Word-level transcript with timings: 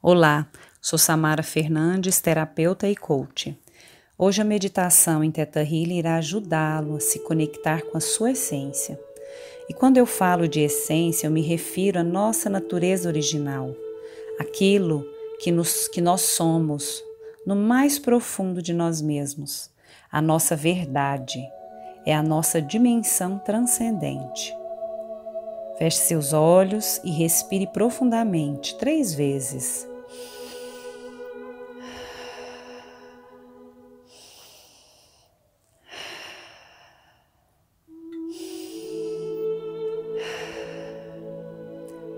Olá, 0.00 0.46
sou 0.80 0.96
Samara 0.96 1.42
Fernandes, 1.42 2.20
terapeuta 2.20 2.88
e 2.88 2.94
coach. 2.94 3.58
Hoje 4.16 4.40
a 4.40 4.44
meditação 4.44 5.24
em 5.24 5.30
Theta 5.32 5.60
Healing 5.60 5.98
irá 5.98 6.14
ajudá-lo 6.14 6.94
a 6.94 7.00
se 7.00 7.18
conectar 7.18 7.82
com 7.82 7.98
a 7.98 8.00
sua 8.00 8.30
essência. 8.30 8.96
E 9.68 9.74
quando 9.74 9.96
eu 9.96 10.06
falo 10.06 10.46
de 10.46 10.60
essência, 10.60 11.26
eu 11.26 11.32
me 11.32 11.42
refiro 11.42 11.98
à 11.98 12.04
nossa 12.04 12.48
natureza 12.48 13.08
original, 13.08 13.74
aquilo 14.38 15.04
que, 15.40 15.50
nos, 15.50 15.88
que 15.88 16.00
nós 16.00 16.20
somos 16.20 17.02
no 17.44 17.56
mais 17.56 17.98
profundo 17.98 18.62
de 18.62 18.72
nós 18.72 19.02
mesmos, 19.02 19.68
a 20.12 20.22
nossa 20.22 20.54
verdade, 20.54 21.40
é 22.06 22.14
a 22.14 22.22
nossa 22.22 22.62
dimensão 22.62 23.36
transcendente. 23.40 24.57
Feche 25.78 25.98
seus 25.98 26.32
olhos 26.32 27.00
e 27.04 27.10
respire 27.12 27.68
profundamente 27.68 28.76
três 28.78 29.14
vezes. 29.14 29.86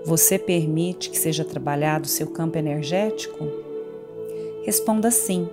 Você 0.03 0.39
permite 0.39 1.11
que 1.11 1.17
seja 1.17 1.45
trabalhado 1.45 2.07
seu 2.07 2.27
campo 2.31 2.57
energético? 2.57 3.47
Responda 4.65 5.11
sim. 5.11 5.47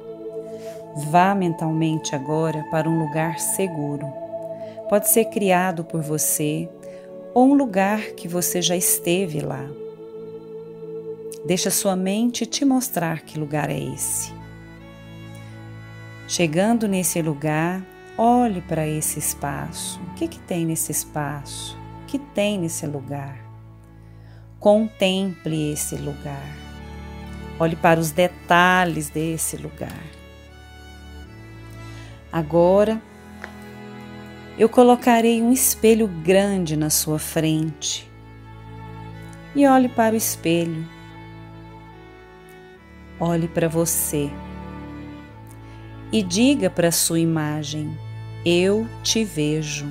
Vá 1.10 1.34
mentalmente 1.34 2.14
agora 2.14 2.64
para 2.70 2.88
um 2.88 2.98
lugar 2.98 3.38
seguro. 3.38 4.06
Pode 4.88 5.10
ser 5.10 5.26
criado 5.26 5.84
por 5.84 6.00
você 6.00 6.66
ou 7.34 7.50
um 7.50 7.54
lugar 7.54 8.00
que 8.12 8.26
você 8.28 8.60
já 8.60 8.76
esteve 8.76 9.40
lá. 9.40 9.66
Deixa 11.44 11.70
sua 11.70 11.96
mente 11.96 12.44
te 12.44 12.64
mostrar 12.64 13.22
que 13.22 13.38
lugar 13.38 13.70
é 13.70 13.78
esse. 13.78 14.32
Chegando 16.26 16.86
nesse 16.86 17.22
lugar, 17.22 17.82
olhe 18.16 18.60
para 18.60 18.86
esse 18.86 19.18
espaço. 19.18 20.00
O 20.02 20.14
que, 20.14 20.28
que 20.28 20.38
tem 20.40 20.66
nesse 20.66 20.92
espaço? 20.92 21.78
O 22.02 22.06
que 22.06 22.18
tem 22.18 22.58
nesse 22.58 22.86
lugar? 22.86 23.38
Contemple 24.60 25.72
esse 25.72 25.96
lugar. 25.96 26.54
Olhe 27.58 27.76
para 27.76 27.98
os 27.98 28.10
detalhes 28.10 29.08
desse 29.08 29.56
lugar. 29.56 30.04
Agora, 32.30 33.00
eu 34.58 34.68
colocarei 34.68 35.40
um 35.40 35.52
espelho 35.52 36.08
grande 36.08 36.76
na 36.76 36.90
sua 36.90 37.16
frente. 37.16 38.10
E 39.54 39.64
olhe 39.68 39.88
para 39.88 40.14
o 40.14 40.16
espelho. 40.16 40.84
Olhe 43.20 43.46
para 43.46 43.68
você. 43.68 44.28
E 46.10 46.24
diga 46.24 46.68
para 46.68 46.88
a 46.88 46.92
sua 46.92 47.20
imagem: 47.20 47.96
Eu 48.44 48.84
te 49.04 49.24
vejo. 49.24 49.86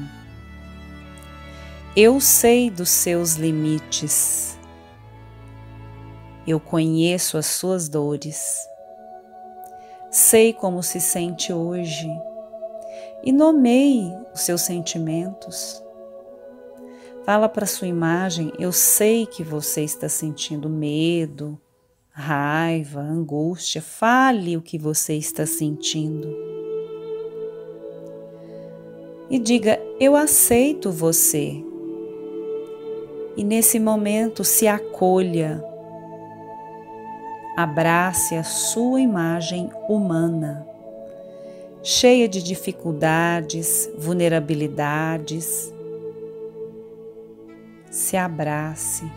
Eu 1.96 2.20
sei 2.20 2.70
dos 2.70 2.90
seus 2.90 3.36
limites. 3.36 4.60
Eu 6.46 6.60
conheço 6.60 7.38
as 7.38 7.46
suas 7.46 7.88
dores. 7.88 8.68
Sei 10.12 10.52
como 10.52 10.84
se 10.84 11.00
sente 11.00 11.54
hoje 11.54 12.08
e 13.24 13.32
nomeie 13.32 14.14
os 14.34 14.42
seus 14.42 14.62
sentimentos. 14.62 15.84
Fala 17.24 17.50
para 17.50 17.66
sua 17.66 17.88
imagem: 17.88 18.52
eu 18.58 18.72
sei 18.72 19.26
que 19.26 19.44
você 19.44 19.84
está 19.84 20.08
sentindo 20.08 20.70
medo, 20.70 21.60
raiva, 22.10 23.02
angústia. 23.02 23.82
Fale 23.82 24.56
o 24.56 24.62
que 24.62 24.78
você 24.78 25.16
está 25.16 25.46
sentindo. 25.46 26.28
E 29.30 29.38
diga: 29.40 29.80
eu 30.00 30.16
aceito 30.16 30.92
você. 30.92 31.64
E 33.36 33.44
nesse 33.44 33.80
momento 33.80 34.44
se 34.44 34.68
acolha, 34.68 35.64
abrace 37.56 38.36
a 38.36 38.44
sua 38.44 39.00
imagem 39.00 39.70
humana 39.88 40.68
cheia 41.90 42.28
de 42.28 42.44
dificuldades, 42.44 43.90
vulnerabilidades. 43.98 45.74
Se 47.90 48.18
abrace. 48.18 49.10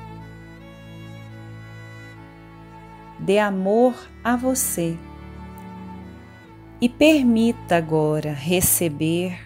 Dê 3.19 3.41
amor 3.41 3.93
a 4.23 4.37
você 4.37 4.97
e 6.81 6.89
permita 6.89 7.75
agora 7.75 8.33
receber 8.33 9.37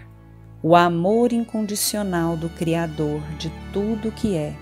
o 0.63 0.77
amor 0.77 1.33
incondicional 1.33 2.37
do 2.37 2.51
Criador 2.51 3.23
de 3.39 3.51
tudo 3.73 4.13
que 4.13 4.37
é. 4.37 4.55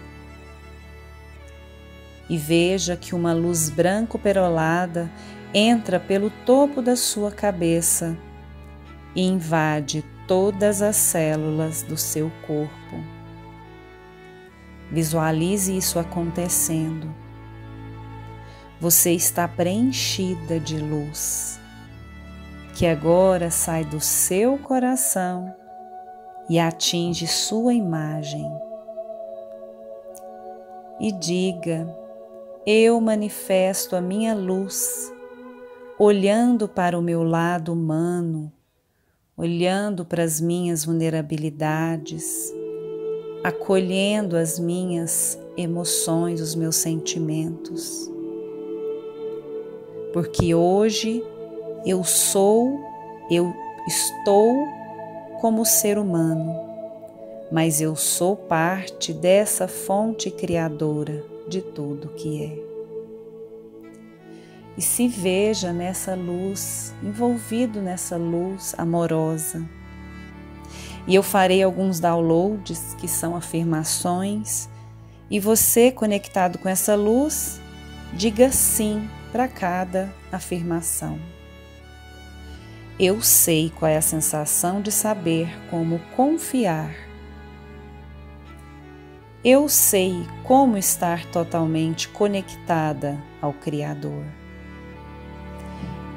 E 2.30 2.38
veja 2.38 2.96
que 2.96 3.12
uma 3.12 3.32
luz 3.32 3.68
branco 3.68 4.20
perolada 4.20 5.10
entra 5.52 5.98
pelo 5.98 6.30
topo 6.46 6.80
da 6.80 6.94
sua 6.94 7.32
cabeça 7.32 8.16
e 9.14 9.22
invade 9.22 10.04
todas 10.26 10.80
as 10.80 10.96
células 10.96 11.82
do 11.82 11.96
seu 11.96 12.30
corpo. 12.46 12.96
Visualize 14.90 15.76
isso 15.76 15.98
acontecendo. 15.98 17.14
Você 18.80 19.12
está 19.12 19.46
preenchida 19.46 20.58
de 20.58 20.78
luz, 20.78 21.60
que 22.74 22.86
agora 22.86 23.50
sai 23.50 23.84
do 23.84 24.00
seu 24.00 24.58
coração 24.58 25.54
e 26.48 26.58
atinge 26.58 27.26
sua 27.26 27.72
imagem. 27.72 28.50
E 31.00 31.12
diga: 31.12 31.88
Eu 32.66 33.00
manifesto 33.00 33.96
a 33.96 34.00
minha 34.00 34.34
luz, 34.34 35.12
olhando 35.98 36.68
para 36.68 36.98
o 36.98 37.02
meu 37.02 37.22
lado 37.22 37.72
humano 37.72 38.52
olhando 39.42 40.04
para 40.04 40.22
as 40.22 40.40
minhas 40.40 40.84
vulnerabilidades, 40.84 42.54
acolhendo 43.42 44.36
as 44.36 44.56
minhas 44.56 45.36
emoções, 45.56 46.40
os 46.40 46.54
meus 46.54 46.76
sentimentos. 46.76 48.08
Porque 50.12 50.54
hoje 50.54 51.24
eu 51.84 52.04
sou, 52.04 52.78
eu 53.28 53.52
estou 53.88 54.54
como 55.40 55.66
ser 55.66 55.98
humano, 55.98 56.54
mas 57.50 57.80
eu 57.80 57.96
sou 57.96 58.36
parte 58.36 59.12
dessa 59.12 59.66
fonte 59.66 60.30
criadora 60.30 61.24
de 61.48 61.60
tudo 61.60 62.10
que 62.10 62.44
é 62.44 62.71
e 64.76 64.82
se 64.82 65.08
veja 65.08 65.72
nessa 65.72 66.14
luz, 66.14 66.94
envolvido 67.02 67.80
nessa 67.80 68.16
luz 68.16 68.74
amorosa. 68.78 69.64
E 71.06 71.14
eu 71.14 71.22
farei 71.22 71.62
alguns 71.62 72.00
downloads 72.00 72.94
que 72.98 73.08
são 73.08 73.36
afirmações, 73.36 74.68
e 75.30 75.40
você, 75.40 75.90
conectado 75.90 76.58
com 76.58 76.68
essa 76.68 76.94
luz, 76.94 77.60
diga 78.12 78.50
sim 78.52 79.08
para 79.30 79.48
cada 79.48 80.12
afirmação. 80.30 81.18
Eu 82.98 83.22
sei 83.22 83.72
qual 83.78 83.90
é 83.90 83.96
a 83.96 84.02
sensação 84.02 84.82
de 84.82 84.92
saber 84.92 85.48
como 85.70 85.98
confiar. 86.14 86.94
Eu 89.42 89.68
sei 89.68 90.24
como 90.44 90.76
estar 90.76 91.24
totalmente 91.26 92.08
conectada 92.08 93.18
ao 93.40 93.52
Criador. 93.52 94.41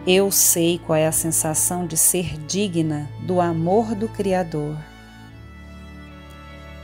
Eu 0.07 0.29
sei 0.29 0.77
qual 0.77 0.95
é 0.95 1.07
a 1.07 1.11
sensação 1.11 1.87
de 1.87 1.97
ser 1.97 2.37
digna 2.45 3.09
do 3.21 3.41
amor 3.41 3.95
do 3.95 4.07
Criador. 4.07 4.77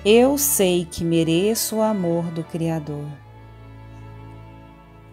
Eu 0.04 0.40
sei 0.40 0.88
que 0.90 1.04
mereço 1.04 1.76
o 1.76 1.82
amor 1.84 2.24
do 2.32 2.44
Criador. 2.44 3.06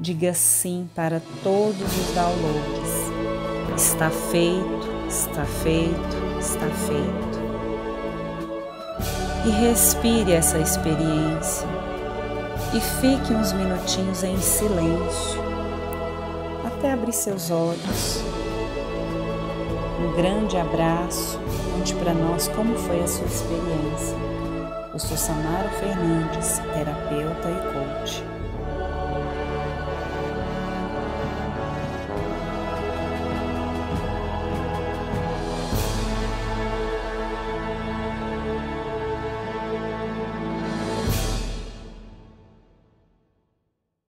Diga 0.01 0.33
sim 0.33 0.89
para 0.95 1.21
todos 1.43 1.83
os 1.83 2.15
downloads. 2.15 3.77
Está 3.77 4.09
feito, 4.09 4.89
está 5.07 5.45
feito, 5.45 6.17
está 6.41 6.67
feito. 6.87 7.39
E 9.47 9.51
respire 9.51 10.33
essa 10.33 10.59
experiência 10.59 11.69
e 12.75 12.81
fique 12.81 13.35
uns 13.35 13.53
minutinhos 13.53 14.23
em 14.23 14.39
silêncio 14.39 15.49
até 16.69 16.93
abrir 16.93 17.13
seus 17.13 17.51
olhos. 17.51 18.23
Um 20.01 20.17
grande 20.17 20.57
abraço. 20.57 21.39
Conte 21.75 21.95
para 21.97 22.15
nós 22.15 22.49
como 22.49 22.77
foi 22.77 23.03
a 23.03 23.07
sua 23.07 23.27
experiência. 23.27 24.17
Eu 24.93 24.99
sou 24.99 25.17
Samara 25.17 25.69
Fernandes, 25.71 26.59
terapeuta 26.75 27.49
e 27.51 27.73
coach. 27.73 28.38